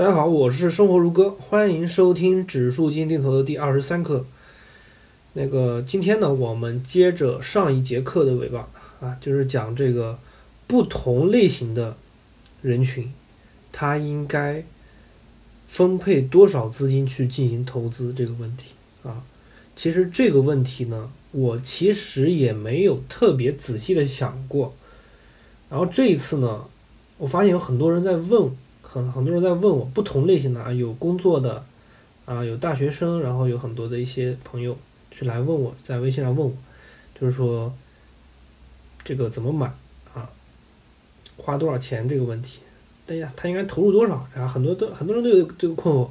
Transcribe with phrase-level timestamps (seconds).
[0.00, 4.24] 大家好，我是生活如歌，欢迎收听指数基金定投的第二十三课。
[5.34, 8.66] 那个今天呢，我们接着上一节课的尾巴
[9.02, 10.18] 啊，就是讲这个
[10.66, 11.98] 不同类型的
[12.62, 13.12] 人群，
[13.72, 14.64] 他应该
[15.66, 18.70] 分配多少资金去进行投资这个问题
[19.02, 19.22] 啊。
[19.76, 24.74] 其实这个问题呢，我其实也没有特别仔细的想过。
[25.68, 26.64] 然后这一次呢，
[27.18, 28.50] 我发现有很多人在问。
[28.92, 31.64] 很很多人在问我不同类型的啊，有工作的，
[32.24, 34.76] 啊有大学生，然后有很多的一些朋友
[35.12, 36.52] 去来问我，在微信上问我，
[37.14, 37.72] 就是说
[39.04, 39.72] 这个怎么买
[40.12, 40.28] 啊，
[41.36, 42.58] 花多少钱这个问题，
[43.06, 44.26] 大家他应该投入多少？
[44.34, 46.08] 然后很多都很多人都有这个困惑。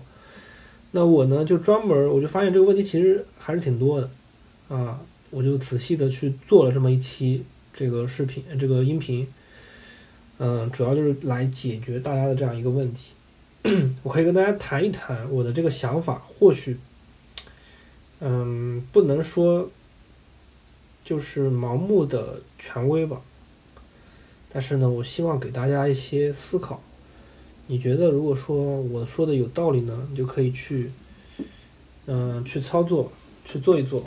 [0.92, 4.10] 那我呢就专门我就发现这个问题其实还是挺多的
[4.70, 7.44] 啊，我就仔细的去做了这么一期
[7.74, 9.28] 这个视频这个音频。
[10.42, 13.12] 嗯，主要就是来解决大家的这样一个问题。
[14.04, 16.78] 我可以跟大家谈一谈我的这个想法，或许，
[18.22, 19.70] 嗯，不能说
[21.04, 23.20] 就是盲目的权威吧。
[24.50, 26.82] 但是呢，我希望给大家一些思考。
[27.68, 30.90] 你觉得如果说我说的有道理呢，你就可以去，
[32.06, 33.12] 嗯，去操作，
[33.44, 34.02] 去做一做。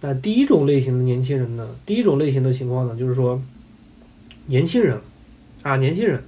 [0.00, 3.38] 那第一种类型的年轻人呢，第一种类型的情况呢，就是说。
[4.50, 5.00] 年轻人，
[5.62, 6.24] 啊，年轻人，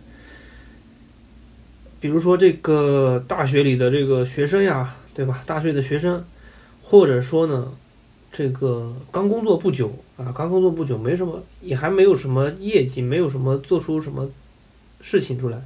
[1.99, 5.43] 比如说这个大学里的这个学生呀，对吧？
[5.45, 6.25] 大学的学生，
[6.81, 7.73] 或者说呢，
[8.31, 14.31] 这个刚工作不久啊，刚工作不久，没什么，也还没有什么业绩，没有什么做出什么
[15.01, 15.61] 事情出来，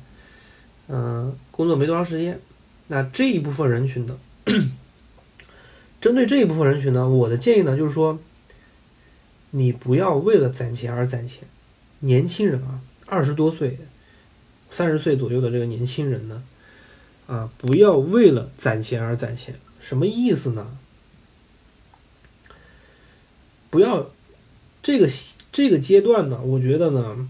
[0.89, 2.41] 嗯，工作没多长时间，
[2.87, 4.17] 那这一部分人群呢，
[6.01, 8.19] 针对这一部分人群呢，我的建议呢，就是说，
[9.51, 11.47] 你不要为了攒钱而攒钱。
[12.07, 13.79] 年轻人啊，二十多岁、
[14.71, 16.43] 三十岁左右的这个年轻人呢，
[17.27, 20.79] 啊，不要为了攒钱而攒钱，什么意思呢？
[23.71, 24.11] 不要
[24.83, 25.09] 这个
[25.51, 27.29] 这个阶段呢，我觉得呢，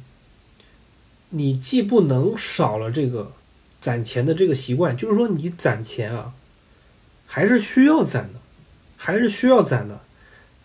[1.30, 3.32] 你既不能少了这个
[3.80, 6.34] 攒钱的这个习惯，就是说你攒钱啊，
[7.26, 8.40] 还是需要攒的，
[8.98, 10.02] 还是需要攒的，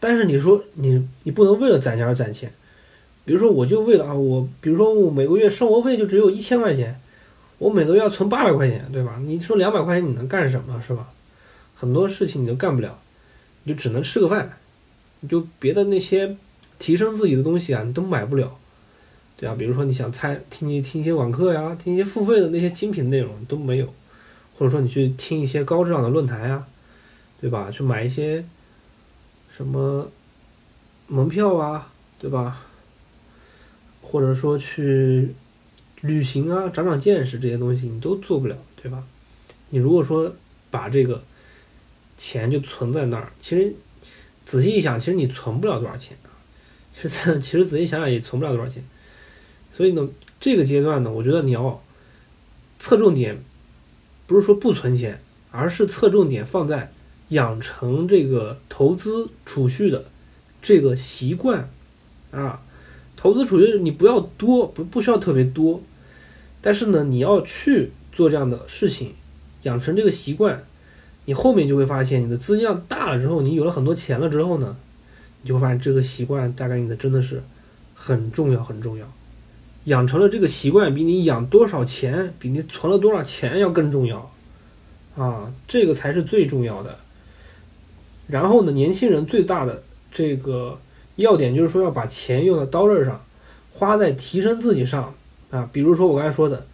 [0.02, 2.52] 但是你说你你不能为了攒钱而攒钱。
[3.24, 7.00] 比如说，我就为了啊，我比如说我每个月生活费就只有一千块钱，
[7.60, 9.22] 我每个月要存八百块钱，对吧？
[9.24, 11.08] 你说两百块钱你能干什么，是吧？
[11.76, 12.98] 很多事情你都干不了，
[13.64, 14.58] 你就只能吃个饭，
[15.20, 16.36] 你就别的那些
[16.80, 18.56] 提升自己的东西啊，你都买不了，
[19.38, 19.56] 对啊。
[19.58, 23.86] 比如说你想参听你听一些网课呀，听一些付费的那些精品内容都没有，
[24.58, 26.66] 或者说你去听一些高质量的论坛呀，
[27.40, 27.70] 对吧？
[27.72, 28.44] 去买一些
[29.56, 30.10] 什么
[31.08, 32.66] 门票啊，对吧？
[34.12, 35.34] 或者说去
[36.02, 39.04] 旅行啊，长长见识这些东西你都做不了，对吧？
[39.70, 40.36] 你如果说
[40.70, 41.24] 把这个
[42.18, 43.74] 钱就存在那儿，其实
[44.46, 46.28] 仔细一想，其实你存不了多少钱啊。
[46.94, 48.84] 其实其实仔细想想也存不了多少钱。
[49.72, 50.10] 所以呢，
[50.42, 51.82] 这个阶段呢，我觉得你要
[52.80, 53.42] 侧重点，
[54.28, 56.92] 不是说不存钱，而是侧重点放在
[57.30, 60.06] 养成这个投资储蓄的
[60.62, 61.70] 这个习惯
[62.32, 62.62] 啊。
[63.16, 65.80] 投资储蓄你不要多，不不需要特别多，
[66.60, 69.14] 但是呢，你要去做这样的事情，
[69.62, 70.64] 养成这个习惯，
[71.26, 74.76] 你后面就会发现，你的资金量大了之后，你有了很多钱了之后呢，
[75.44, 77.44] 你就会发现这个习惯大概你的真的是
[77.94, 79.06] 很重要很重要，
[79.84, 84.32] 养成了这个习惯，比你养多少钱，比你存了多少钱要更重要，
[85.16, 86.98] 啊，这个才是最重要的。
[88.26, 90.80] 然后呢，年轻人最大的这个。
[91.16, 93.24] 要点就是说要把钱用在刀刃上，
[93.74, 95.14] 花在提升自己上
[95.50, 95.70] 啊。
[95.72, 96.66] 比如说我刚才说的，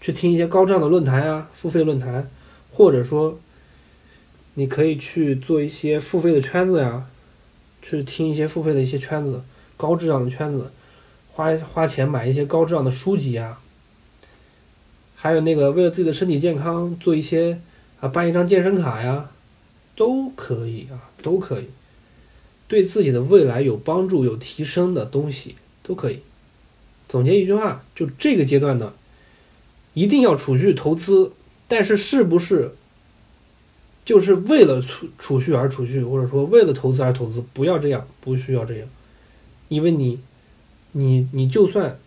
[0.00, 2.28] 去听一些高质量的论坛啊，付费论坛，
[2.72, 3.38] 或者说
[4.54, 7.06] 你可以去做一些付费的圈子呀，
[7.80, 9.42] 去听一些付费的一些圈子，
[9.76, 10.70] 高质量的圈子，
[11.32, 13.60] 花花钱买一些高质量的书籍啊，
[15.16, 17.60] 还有那个为了自己的身体健康做一些
[18.00, 19.30] 啊，办一张健身卡呀，
[19.96, 21.68] 都可以啊，都可以。
[22.72, 26.20] 对自己的未来有帮助、有提升的东西都可以。
[27.06, 28.94] 总结一句话，就这个阶段呢，
[29.92, 31.32] 一定要储蓄投资，
[31.68, 32.74] 但是是不是
[34.06, 37.44] 就是为了储储蓄而储蓄，或者说为了投资而投资？
[37.52, 38.88] 不要这样，不需要这样，
[39.68, 40.18] 因为你，
[40.92, 41.98] 你你就算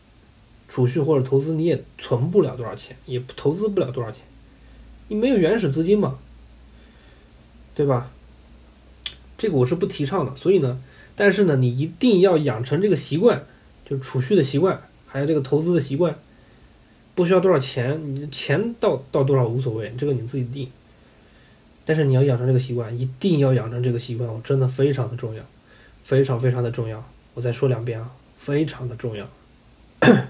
[0.68, 4.22] 储蓄或者投资，你也存不了多少钱，也投资不了多少钱，
[5.10, 6.18] 你没有原始资金嘛，
[7.76, 8.10] 对吧？
[9.38, 10.82] 这个我是不提倡的，所以呢，
[11.16, 13.44] 但是呢，你一定要养成这个习惯，
[13.84, 16.16] 就是储蓄的习惯，还有这个投资的习惯。
[17.14, 20.70] 不需要多少钱，你钱到到多少无所谓，这个你自己定。
[21.86, 25.42] 但是你要养成这个习惯，一定要养成这个习惯，我真的非常的重要，
[26.04, 27.02] 非常非常的重要。
[27.34, 29.26] 我再说两遍啊，非常的重要。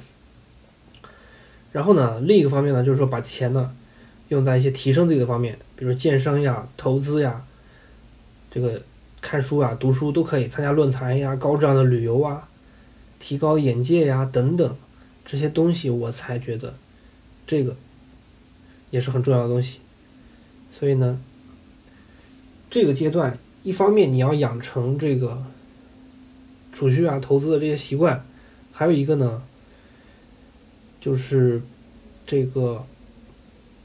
[1.72, 3.76] 然后呢，另一个方面呢，就是说把钱呢
[4.28, 7.44] 用在一些提升自己的方面，比如健身呀、投资呀、
[8.52, 8.80] 这个
[9.28, 12.48] 看书啊、读书都可以，参加论坛呀、高质量的旅游啊、
[13.18, 14.78] 提高眼界呀等等
[15.26, 16.76] 这些东西，我才觉得
[17.48, 17.76] 这个
[18.92, 19.80] 也是很重要的东西。
[20.72, 21.20] 所以呢，
[22.70, 25.44] 这个阶段一方面你要养成这个
[26.72, 28.24] 储蓄啊、投资的这些习惯，
[28.72, 29.42] 还有一个呢。
[31.02, 31.62] 就是
[32.26, 32.84] 这个，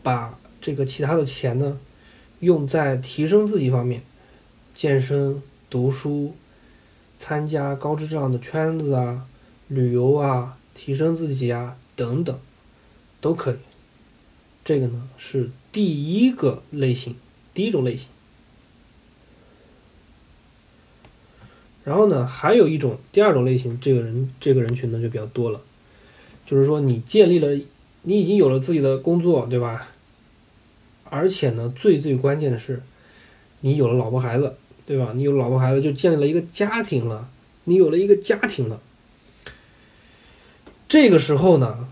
[0.03, 1.79] 把这个其他的钱呢，
[2.39, 4.01] 用在提升自己方面，
[4.81, 6.35] 健身、读书、
[7.19, 9.27] 参加高质量的圈子啊、
[9.69, 12.39] 旅游啊、提升自己啊等等，
[13.21, 13.57] 都可以。
[14.65, 17.15] 这个呢是第一个类型，
[17.53, 18.09] 第一种类型。
[21.85, 25.61] 然后呢，还有一种第二种类型，这个人这个人群呢就比较多了。
[26.47, 27.55] 就是说，你建立了，
[28.01, 29.89] 你已经有了自己的工作，对吧？
[31.05, 32.83] 而且呢，最最关键的是，
[33.61, 34.57] 你有了老婆孩子，
[34.91, 35.13] 对吧？
[35.15, 37.29] 你有老婆孩子，就建立了一个家庭了，
[37.63, 38.81] 你有了一个家庭了。
[40.89, 41.87] 这个时候呢，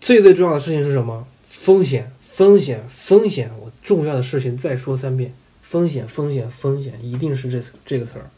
[0.00, 1.26] 最最重要的事情是什么？
[1.48, 3.50] 风险，风险，风险！
[3.60, 6.94] 我重要的事情再说三遍：风险，风险，风险！
[7.02, 8.30] 一定是这这个词儿，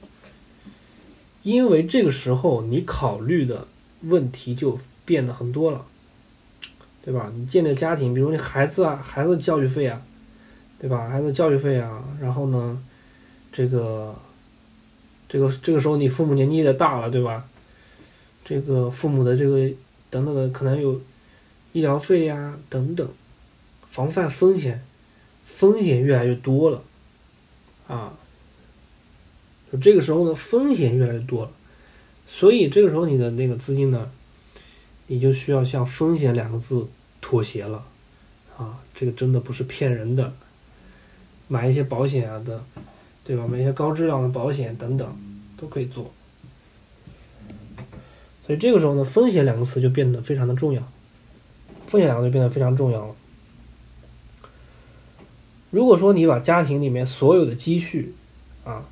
[1.42, 3.68] 因为这个时候你考虑的
[4.02, 4.78] 问题就。
[5.06, 5.86] 变得很多了，
[7.04, 7.30] 对吧？
[7.32, 10.02] 你建立家庭，比如你孩子啊，孩子教育费啊，
[10.80, 11.08] 对吧？
[11.08, 12.82] 孩子教育费啊，然后呢，
[13.56, 14.14] 这个，
[15.30, 17.48] 这个这个时候你父母年纪也大了，对吧？
[18.44, 19.74] 这个父母的这个
[20.10, 21.00] 等等的，可能有
[21.72, 23.08] 医疗费呀等等，
[23.88, 24.84] 防范风险，
[25.42, 26.82] 风险越来越多了，
[27.88, 28.12] 啊，
[29.80, 31.50] 这个时候呢，风险越来越多了，
[32.28, 34.10] 所以这个时候你的那个资金呢？
[35.06, 36.86] 你就需要向“风险”两个字
[37.22, 37.86] 妥协了，
[38.58, 40.30] 啊，这个真的不是骗人的。
[41.48, 42.62] 买一些保险啊的，
[43.26, 43.44] 对吧？
[43.46, 45.18] 买一些高质量的保险等等，
[45.56, 46.12] 都可以做。
[48.46, 50.80] 所以这个时候呢，“风险”两个词就变得非常的重要
[51.88, 53.14] ，“风险”两个字变得非常重要了。
[55.70, 58.14] 如果说你把家庭里面所有的积蓄，
[58.64, 58.86] 啊，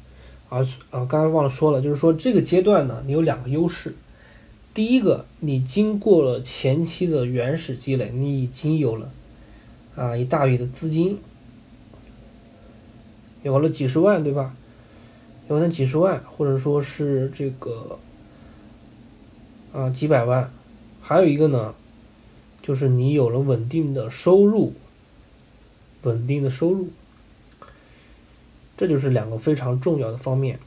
[0.49, 0.59] 啊
[0.91, 3.95] 啊，刚才忘了说了，就是说这个阶段呢，你有两个优势。
[4.75, 9.13] 第一个，你经过了前期的原始积累，你已经有了
[9.95, 11.21] 啊一大笔的资金，
[13.45, 14.57] 有了几十万，对吧？
[15.49, 18.01] 有了几十万，或者说是这个
[19.73, 20.51] 啊几百万。
[21.01, 21.73] 还有一个呢，
[22.61, 24.73] 就是你有了稳定的收入，
[26.03, 26.89] 稳定的收入，
[28.77, 30.59] 这就是两个非常重要的方面，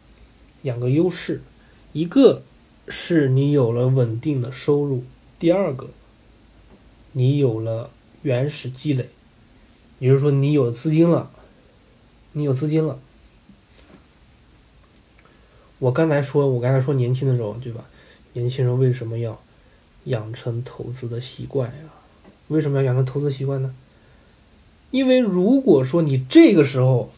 [0.62, 1.42] 两个优势，
[1.92, 2.44] 一个。
[2.90, 5.04] 是你有了稳定的收入，
[5.38, 5.90] 第二个，
[7.12, 7.90] 你有了
[8.22, 9.10] 原始积累，
[10.00, 11.30] 也就是说你有了资金了，
[12.38, 13.00] 你有资金了。
[15.80, 17.86] 我刚才说，我刚才说年轻的时候，对吧？
[18.34, 19.42] 年轻人为什么要
[20.04, 21.84] 养成投资的习惯呀？
[22.48, 23.74] 为什么要养成投资习惯呢？
[24.92, 27.12] 因为如果说你这个时候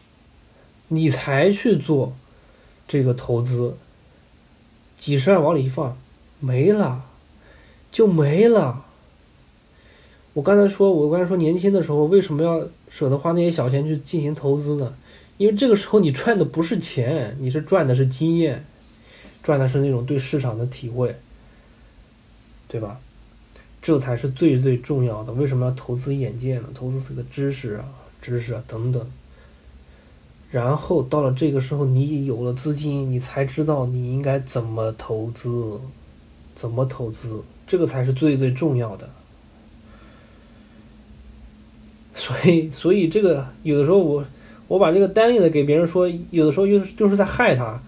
[0.88, 2.16] 你才去做
[2.88, 3.78] 这个投资，
[4.98, 5.98] 几十万往里一放，
[6.40, 7.06] 没了，
[7.92, 8.86] 就没了。
[10.40, 14.96] 我刚才说，我刚才说年轻的时候为什么要舍得花那些小钱去进行投资呢？
[15.36, 18.66] 因为这个时候你赚的不是钱，你是赚的是经验，
[19.44, 21.14] 赚的是那种对市场的体会，
[22.70, 22.98] 对吧？
[23.82, 25.34] 这才是最最重要的。
[25.34, 26.70] 为什么要投资眼界呢？
[26.74, 27.84] 投资自己的知识啊、
[28.22, 29.06] 知识啊等等。
[30.50, 35.78] 然后到了这个时候，你有了资金，你才知道你应该怎么投资，
[36.56, 39.10] 怎么投资，这个才是最最重要的。
[42.30, 44.24] 所以， 所以这个有的时候我
[44.68, 47.82] 我把这个单例的给别人说，有的时候又是就是在害他。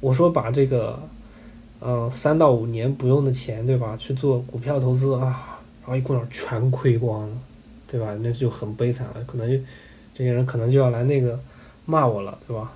[0.00, 0.98] 我说把这个，
[1.80, 3.96] 嗯，三到五年不用的钱，对吧？
[3.98, 7.36] 去做股票投资啊，然后一股脑全亏光了，
[7.86, 8.16] 对吧？
[8.22, 9.56] 那就很悲惨了，可能就
[10.14, 11.38] 这些人可能就要来那个。
[11.90, 12.70] 骂我了，对吧？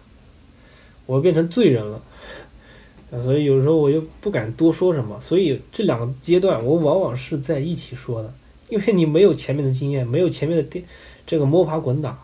[1.04, 2.00] 我变成罪人了，
[3.22, 5.20] 所以有时候我又不敢多说什么。
[5.20, 8.32] 所以这两个阶段，我往往是在一起说的，
[8.70, 10.82] 因为你没有前面的经验，没有前面的电
[11.26, 12.18] 这个摸爬滚打，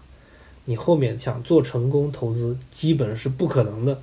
[0.64, 4.00] 你后面想做成功投资，基本是不可能的，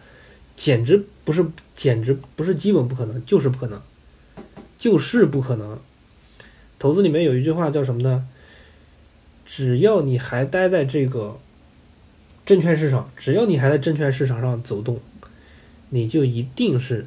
[0.55, 3.81] 简直不是，简直不是基本不可能，就是不可能，
[4.77, 5.77] 就是不可能。
[6.77, 8.27] 投资里面有一句话叫什么呢？
[9.45, 11.39] 只要你还待在这个
[12.45, 14.99] 证券市场，只要你还在证券市场上走动，
[15.89, 17.05] 你就一定是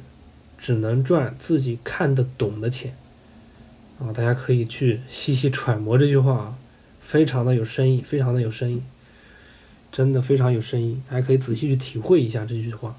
[0.57, 2.95] 只能赚自己看得懂的钱
[3.99, 4.11] 啊！
[4.13, 6.57] 大家可以去细细揣摩这句话啊，
[7.09, 8.83] 非常的有深意，非常的有深意，
[9.91, 12.95] 真的非常有深意，大家可以仔细去体会一下这句话。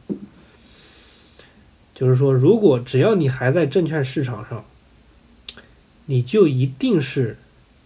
[1.94, 4.64] 就是说，如果只要你还在证券市场上，
[6.06, 7.36] 你就一定是。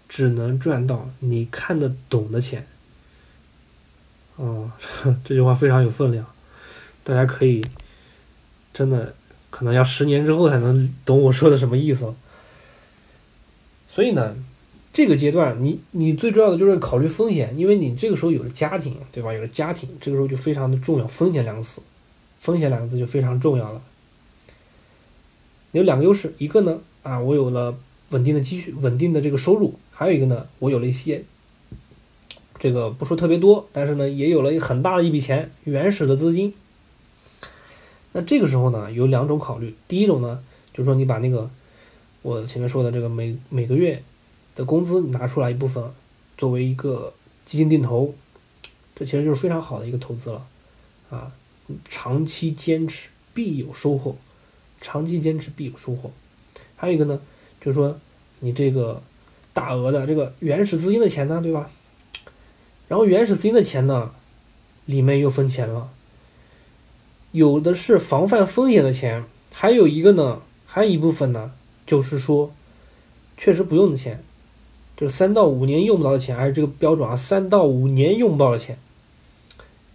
[0.06, 2.64] 只能赚到你看得懂的钱，
[4.36, 4.70] 哦，
[5.24, 6.24] 这句话非常有分量，
[7.02, 7.64] 大家可以
[8.72, 9.12] 真的
[9.50, 12.14] 可能要十年之后才能懂我说的什么意思。
[13.92, 14.36] 所以呢，
[14.94, 19.32] 这个阶段你你最重要的就是考虑风险，因为你这个时候有了家庭，对吧？
[19.32, 21.82] 有了家庭，这个时候就非常的重要，风险两个字，
[22.38, 23.82] 风险两个字就非常重要了。
[25.72, 27.76] 有两个优势，一个呢啊，我有了
[28.10, 29.74] 稳定的积蓄，稳定的这个收入。
[29.90, 31.24] 还有一个呢，我有了一些，
[32.60, 36.54] 这个不说特别多，但是呢，也有了很大的一笔钱，原始的资金。
[38.12, 39.74] 那这个时候呢，有两种考虑。
[39.88, 40.40] 第一种呢，
[40.72, 41.50] 就是说你把那个
[42.22, 44.04] 我前面说的这个每每个月
[44.54, 45.92] 的工资你拿出来一部分，
[46.36, 48.14] 作为一个基金定投，
[48.94, 50.46] 这其实就是非常好的一个投资了
[51.10, 51.32] 啊！
[51.88, 54.16] 长期坚持必有收获，
[54.80, 56.10] 长期坚持必有收获。
[56.76, 57.20] 还有一个呢，
[57.60, 57.98] 就是说
[58.40, 59.02] 你这个。
[59.54, 61.70] 大额的这个原始资金的钱呢，对吧？
[62.88, 64.10] 然后原始资金的钱呢，
[64.84, 65.92] 里面又分钱了，
[67.30, 71.52] 有的是防范风险的钱，还有一个呢，还有一部分呢，
[71.86, 72.52] 就是说
[73.36, 74.24] 确实不用的钱，
[74.96, 78.78] 就是三到五年用不到的钱，还是这个标准啊，三到五年用不到的钱，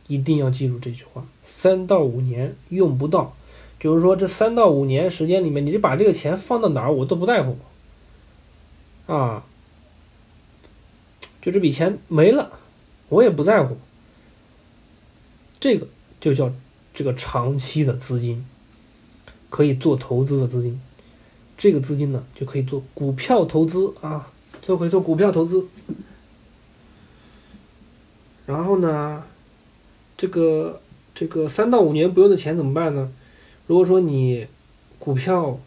[0.07, 3.33] 一定要记住这句话，三到五年用不到，
[3.79, 7.57] 就是说这三到五年时间里面，你就把这个钱放到哪儿，我都不在乎。
[9.07, 9.45] 啊，
[11.41, 12.51] 就这笔钱没了，
[13.07, 13.77] 我也不在乎。
[15.59, 15.87] 这个
[16.21, 16.51] 就叫
[16.93, 18.45] 这个长期的资金，
[19.49, 20.79] 可以做投资的资金。
[21.57, 24.31] 这个资金呢，就可以做股票投资啊，
[24.69, 25.65] 都可以做股票投资。
[28.45, 29.23] 然后呢，
[30.15, 30.79] 这个
[31.15, 33.11] 这个三到五年不用的钱怎么办呢？
[33.65, 34.45] 如果说你
[34.99, 35.59] 股票。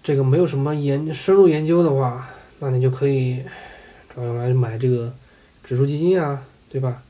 [0.00, 2.30] 这个没有什么研深入研究的话，
[2.60, 3.42] 那你就可以
[4.08, 5.12] 主要用来买这个
[5.62, 7.02] 指数基金啊，对吧？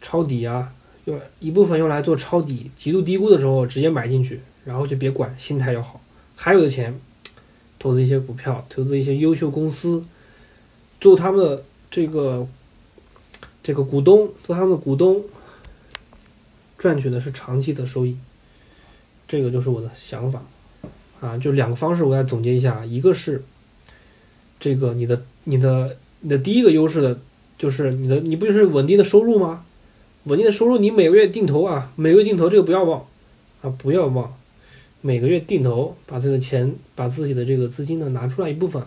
[0.00, 0.72] 抄底啊，
[1.04, 6.00] 用一部分用来做抄底，极度低估的时候直接买进去，然后就别管，心态要好。
[6.34, 6.98] 还有的钱
[7.84, 10.02] 投资一些股票，投资一些优秀公司，
[11.02, 12.48] 做他们的这个
[13.62, 15.22] 这个股东，做他们的股东，
[16.78, 18.16] 赚取的是长期的收益。
[19.28, 20.42] 这个就是我的想法。
[21.20, 22.86] 啊，就两个方式，我来总结一下。
[22.86, 23.44] 一个是
[24.58, 27.20] 这个你的、你的、你的第一个优势的，
[27.58, 29.66] 就是你的，你不就是稳定的收入吗？
[30.22, 33.06] 稳定的收入，你每个月定投啊，每个月定投这个不要忘
[33.60, 34.34] 啊，不要忘，
[35.06, 38.82] 每个月定投，把这个钱，把自己的这个资金呢拿出来一部分，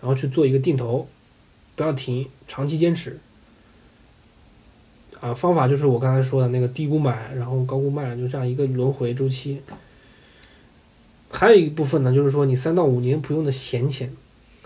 [0.00, 1.08] 然后去做一个定投，
[1.74, 3.18] 不要停，长期坚持。
[5.20, 9.60] 啊，方法就是我刚才说的那个低估买，然后高估卖，就这样一个轮回周期。
[11.28, 14.12] 还有一部分呢，就是说你三到五年不用的闲钱，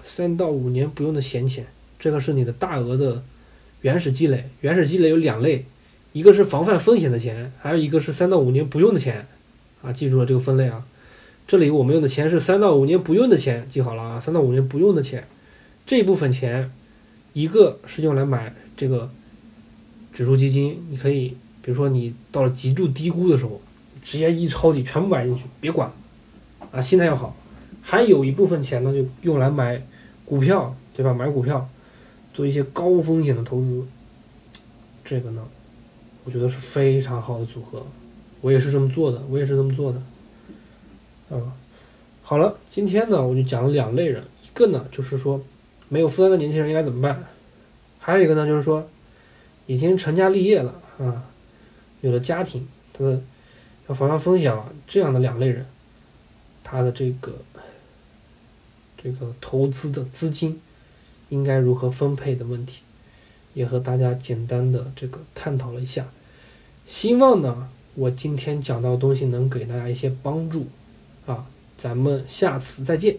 [0.03, 1.65] 三到五年不用的闲钱，
[1.99, 3.25] 这个是你的大额的
[3.81, 4.51] 原始积累。
[4.61, 5.65] 原始积累有两类，
[6.13, 9.27] 一个是防范风险的钱，还有一个是三到五年不用的钱。
[9.83, 10.85] 啊，记住了这个分类啊。
[11.47, 15.27] 这里我们用的钱是三到五年不用的钱，记好了啊，三到五年不用的钱。
[15.87, 16.73] 这部分钱，
[17.33, 19.09] 一个是用来买这个
[20.13, 21.29] 指数基金，你可以，
[21.63, 23.61] 比如说你到了极度低估的时候，
[24.03, 25.93] 直接一抄底全部买进去，别管。
[26.73, 27.37] 啊，心态要好，
[27.81, 29.81] 还有一部分钱呢，就用来买
[30.25, 31.15] 股票，对吧？
[31.15, 31.69] 买股票，
[32.35, 33.87] 做一些高风险的投资。
[35.05, 35.47] 这个呢，
[36.25, 37.87] 我觉得是非常好的组合，
[38.47, 40.01] 我也是这么做的，我也是这么做的。
[41.37, 41.53] 啊，
[42.23, 45.43] 好了，今天呢，我就讲了两类人，一个呢就是说
[45.89, 47.25] 没有负担的年轻人应该怎么办，
[47.99, 48.89] 还有一个呢就是说
[49.67, 51.25] 已经成家立业了啊，
[52.03, 53.21] 有了家庭，他的
[53.89, 55.67] 要防范风险了，这样的两类人。
[56.63, 57.33] 他的这个
[58.97, 60.61] 这个投资的资金
[61.31, 62.83] 应该如何分配的问题，
[63.55, 66.07] 也和大家简单的这个探讨了一下。
[66.85, 70.67] 希望呢，我今天讲到的东西能给大家一些帮助
[71.27, 71.45] 啊！
[71.77, 73.17] 咱们下次再见。